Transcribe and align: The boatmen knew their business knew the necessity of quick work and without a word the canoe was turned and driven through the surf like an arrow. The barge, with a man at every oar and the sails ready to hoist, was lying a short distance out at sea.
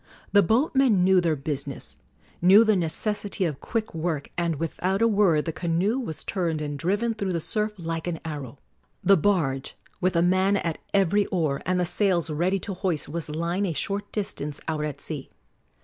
The 0.31 0.41
boatmen 0.41 1.03
knew 1.03 1.21
their 1.21 1.35
business 1.35 1.99
knew 2.41 2.63
the 2.63 2.75
necessity 2.75 3.45
of 3.45 3.59
quick 3.59 3.93
work 3.93 4.31
and 4.35 4.55
without 4.55 4.99
a 4.99 5.07
word 5.07 5.45
the 5.45 5.53
canoe 5.53 5.99
was 5.99 6.23
turned 6.23 6.59
and 6.59 6.75
driven 6.79 7.13
through 7.13 7.33
the 7.33 7.39
surf 7.39 7.73
like 7.77 8.07
an 8.07 8.19
arrow. 8.25 8.57
The 9.03 9.15
barge, 9.15 9.77
with 10.01 10.15
a 10.15 10.23
man 10.23 10.57
at 10.57 10.79
every 10.91 11.27
oar 11.27 11.61
and 11.67 11.79
the 11.79 11.85
sails 11.85 12.31
ready 12.31 12.57
to 12.61 12.73
hoist, 12.73 13.09
was 13.09 13.29
lying 13.29 13.67
a 13.67 13.73
short 13.73 14.11
distance 14.11 14.59
out 14.67 14.83
at 14.83 14.99
sea. 14.99 15.29